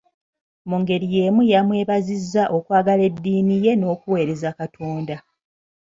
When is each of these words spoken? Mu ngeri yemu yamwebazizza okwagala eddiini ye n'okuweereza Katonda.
Mu 0.69 0.75
ngeri 0.81 1.07
yemu 1.15 1.41
yamwebazizza 1.51 2.43
okwagala 2.57 3.01
eddiini 3.09 3.55
ye 3.65 3.71
n'okuweereza 3.75 4.49
Katonda. 4.59 5.15